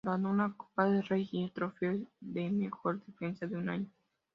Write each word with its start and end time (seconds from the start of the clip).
Ganó 0.03 0.31
una 0.31 0.51
Copa 0.57 0.85
del 0.89 1.03
Rey 1.05 1.29
y 1.31 1.43
el 1.43 1.51
trofeo 1.51 1.99
de 2.19 2.49
mejor 2.49 3.05
defensa 3.05 3.45
de 3.45 3.55
un 3.55 3.69
año. 3.69 3.85